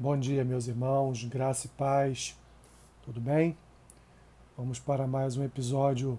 [0.00, 2.38] Bom dia, meus irmãos, graça e paz,
[3.02, 3.58] tudo bem?
[4.56, 6.16] Vamos para mais um episódio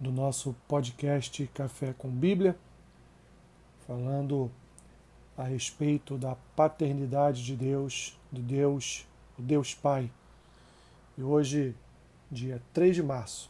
[0.00, 2.56] do nosso podcast Café com Bíblia,
[3.86, 4.50] falando
[5.38, 9.06] a respeito da paternidade de Deus, de Deus,
[9.38, 10.10] o Deus Pai.
[11.16, 11.76] E hoje,
[12.28, 13.48] dia 3 de março,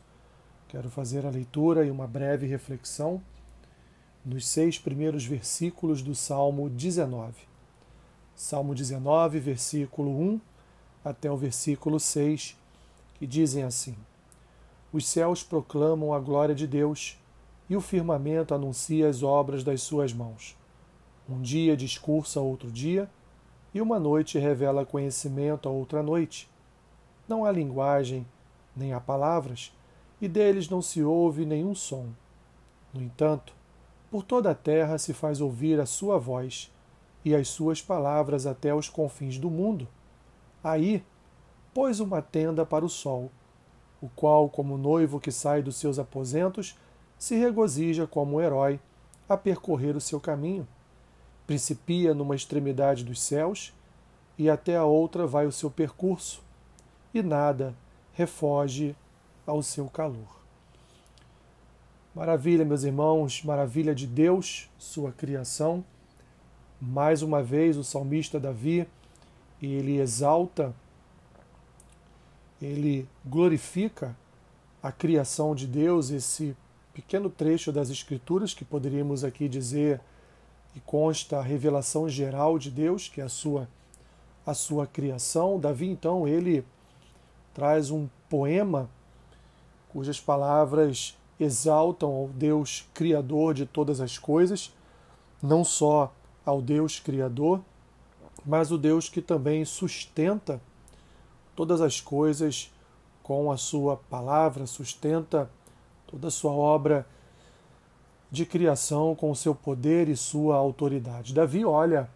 [0.69, 3.23] quero fazer a leitura e uma breve reflexão
[4.23, 7.50] nos seis primeiros versículos do Salmo 19.
[8.41, 10.41] Salmo 19, versículo 1
[11.05, 12.57] até o versículo 6,
[13.17, 13.95] que dizem assim:
[14.91, 17.19] Os céus proclamam a glória de Deus
[17.69, 20.57] e o firmamento anuncia as obras das suas mãos.
[21.29, 23.11] Um dia discursa outro dia
[23.75, 26.51] e uma noite revela conhecimento a outra noite.
[27.29, 28.27] Não há linguagem,
[28.75, 29.71] nem há palavras,
[30.19, 32.07] e deles não se ouve nenhum som.
[32.95, 33.53] No entanto,
[34.11, 36.73] por toda a terra se faz ouvir a sua voz
[37.25, 39.87] e as suas palavras até os confins do mundo.
[40.63, 41.05] Aí
[41.75, 43.31] pôs uma tenda para o sol,
[44.01, 46.77] o qual, como noivo que sai dos seus aposentos,
[47.19, 48.81] se regozija como um herói
[49.29, 50.67] a percorrer o seu caminho.
[51.47, 53.75] Principia numa extremidade dos céus
[54.39, 56.43] e até a outra vai o seu percurso,
[57.13, 57.75] e nada
[58.15, 58.97] refoge
[59.47, 60.41] ao seu calor.
[62.15, 65.85] Maravilha, meus irmãos, maravilha de Deus, sua criação
[66.81, 68.87] mais uma vez o salmista Davi,
[69.61, 70.75] ele exalta,
[72.61, 74.17] ele glorifica
[74.83, 76.57] a criação de Deus, esse
[76.95, 80.01] pequeno trecho das Escrituras que poderíamos aqui dizer
[80.75, 83.69] e consta a revelação geral de Deus, que é a sua
[84.47, 85.61] a sua criação.
[85.61, 86.65] Davi então ele
[87.55, 88.89] traz um poema
[89.91, 94.73] cujas palavras exaltam ao Deus criador de todas as coisas,
[95.43, 96.13] não só
[96.45, 97.61] ao Deus Criador,
[98.45, 100.61] mas o Deus que também sustenta
[101.55, 102.73] todas as coisas
[103.23, 105.51] com a sua palavra, sustenta
[106.07, 107.07] toda a sua obra
[108.31, 111.35] de criação com o seu poder e sua autoridade.
[111.35, 112.09] Davi olha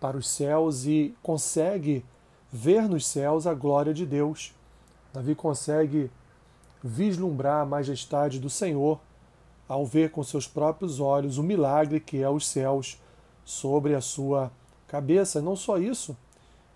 [0.00, 2.04] para os céus e consegue
[2.52, 4.54] ver nos céus a glória de Deus.
[5.12, 6.10] Davi consegue
[6.82, 8.98] vislumbrar a majestade do Senhor
[9.68, 12.98] ao ver com seus próprios olhos o milagre que é os céus
[13.44, 14.50] sobre a sua
[14.86, 15.40] cabeça.
[15.40, 16.16] Não só isso,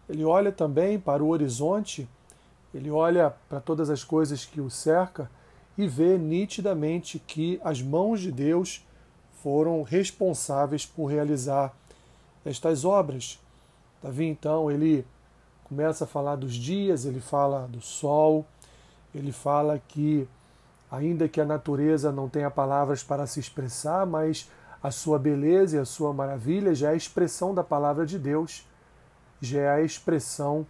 [0.09, 2.09] ele olha também para o horizonte,
[2.75, 5.31] ele olha para todas as coisas que o cerca
[5.77, 8.85] e vê nitidamente que as mãos de Deus
[9.43, 11.75] foram responsáveis por realizar
[12.45, 13.39] estas obras.
[14.03, 15.07] Davi então ele
[15.65, 18.47] começa a falar dos dias, ele fala do sol,
[19.15, 20.29] ele fala que
[20.91, 24.49] ainda que a natureza não tenha palavras para se expressar, mas
[24.87, 28.65] a sua beleza e a sua maravilha já é a expressão da palavra de Deus,
[29.41, 30.65] já é a expressão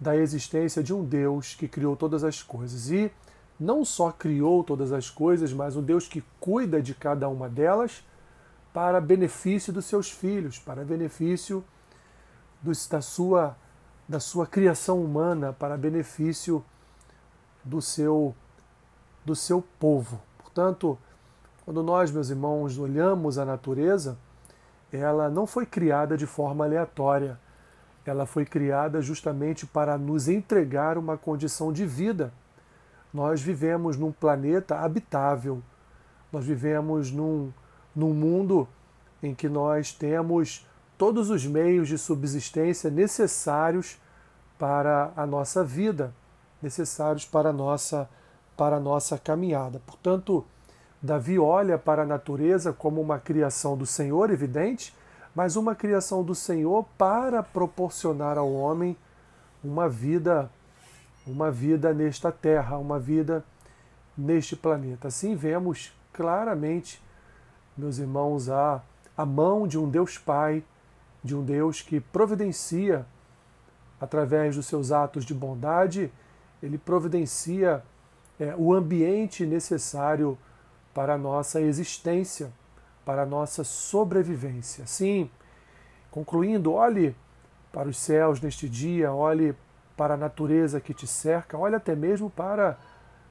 [0.00, 2.90] da existência de um Deus que criou todas as coisas.
[2.90, 3.12] E
[3.60, 8.02] não só criou todas as coisas, mas um Deus que cuida de cada uma delas
[8.72, 11.62] para benefício dos seus filhos, para benefício
[12.62, 13.54] dos, da, sua,
[14.08, 16.64] da sua criação humana, para benefício
[17.62, 18.34] do seu,
[19.26, 20.22] do seu povo.
[20.38, 20.98] Portanto,
[21.64, 24.18] quando nós, meus irmãos, olhamos a natureza,
[24.92, 27.38] ela não foi criada de forma aleatória.
[28.04, 32.32] Ela foi criada justamente para nos entregar uma condição de vida.
[33.14, 35.62] Nós vivemos num planeta habitável.
[36.32, 37.52] Nós vivemos num,
[37.94, 38.66] num mundo
[39.22, 40.66] em que nós temos
[40.98, 44.00] todos os meios de subsistência necessários
[44.58, 46.12] para a nossa vida,
[46.60, 48.08] necessários para a nossa,
[48.56, 49.80] para a nossa caminhada.
[49.86, 50.44] Portanto,
[51.02, 54.94] Davi olha para a natureza como uma criação do Senhor, evidente,
[55.34, 58.96] mas uma criação do Senhor para proporcionar ao homem
[59.64, 60.48] uma vida,
[61.26, 63.44] uma vida nesta terra, uma vida
[64.16, 65.08] neste planeta.
[65.08, 67.02] Assim vemos claramente,
[67.76, 68.80] meus irmãos, a,
[69.16, 70.62] a mão de um Deus Pai,
[71.24, 73.04] de um Deus que providencia
[74.00, 76.12] através dos seus atos de bondade,
[76.62, 77.82] ele providencia
[78.38, 80.36] é, o ambiente necessário
[80.94, 82.52] para a nossa existência,
[83.04, 84.86] para a nossa sobrevivência.
[84.86, 85.30] Sim,
[86.10, 87.16] concluindo, olhe
[87.72, 89.54] para os céus neste dia, olhe
[89.96, 92.78] para a natureza que te cerca, olhe até mesmo para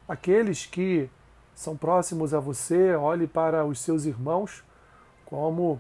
[0.07, 1.09] aqueles que
[1.53, 4.63] são próximos a você, olhe para os seus irmãos
[5.25, 5.79] como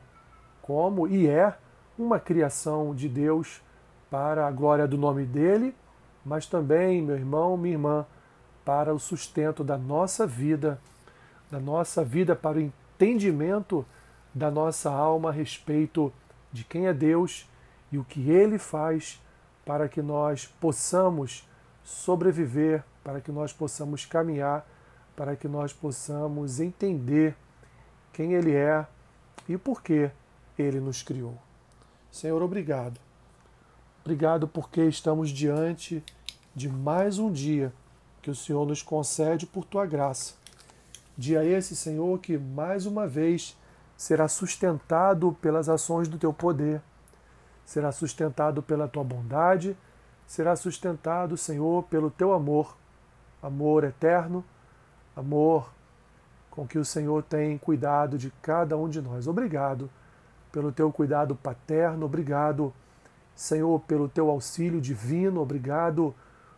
[0.61, 1.55] como e é
[1.97, 3.61] uma criação de Deus
[4.09, 5.75] para a glória do nome dele,
[6.23, 8.05] mas também, meu irmão, minha irmã,
[8.63, 10.79] para o sustento da nossa vida
[11.51, 13.85] da nossa vida, para o entendimento
[14.33, 16.11] da nossa alma a respeito
[16.51, 17.47] de quem é Deus
[17.91, 19.21] e o que Ele faz
[19.65, 21.47] para que nós possamos
[21.83, 24.65] sobreviver, para que nós possamos caminhar,
[25.15, 27.35] para que nós possamos entender
[28.13, 28.85] quem Ele é
[29.47, 30.09] e por que
[30.57, 31.37] Ele nos criou.
[32.11, 32.99] Senhor, obrigado.
[34.03, 36.03] Obrigado porque estamos diante
[36.55, 37.71] de mais um dia
[38.21, 40.40] que o Senhor nos concede por tua graça.
[41.17, 43.57] Dia esse, Senhor, que mais uma vez
[43.95, 46.81] será sustentado pelas ações do teu poder,
[47.65, 49.77] será sustentado pela tua bondade,
[50.25, 52.75] será sustentado, Senhor, pelo teu amor,
[53.43, 54.43] amor eterno,
[55.15, 55.71] amor
[56.49, 59.27] com que o Senhor tem cuidado de cada um de nós.
[59.27, 59.89] Obrigado
[60.51, 62.73] pelo teu cuidado paterno, obrigado,
[63.35, 66.13] Senhor, pelo teu auxílio divino, obrigado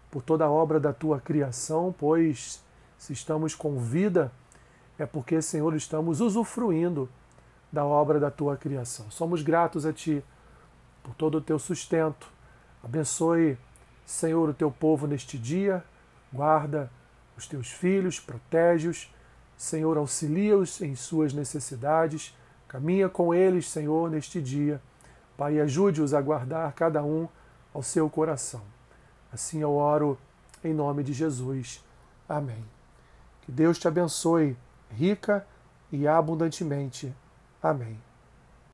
[0.09, 2.63] por toda a obra da tua criação, pois
[2.97, 4.31] se estamos com vida,
[4.97, 7.09] é porque, Senhor, estamos usufruindo
[7.71, 9.09] da obra da tua criação.
[9.09, 10.23] Somos gratos a Ti
[11.01, 12.27] por todo o teu sustento.
[12.83, 13.57] Abençoe,
[14.05, 15.83] Senhor, o teu povo neste dia,
[16.31, 16.91] guarda
[17.35, 19.13] os teus filhos, protege-os.
[19.57, 22.35] Senhor, auxilia-os em suas necessidades.
[22.67, 24.81] Caminha com eles, Senhor, neste dia.
[25.37, 27.27] Pai, ajude-os a guardar cada um
[27.73, 28.61] ao seu coração.
[29.31, 30.17] Assim eu oro
[30.63, 31.83] em nome de Jesus.
[32.29, 32.63] Amém.
[33.41, 34.55] Que Deus te abençoe
[34.97, 35.45] rica
[35.91, 37.13] e abundantemente.
[37.61, 37.99] Amém.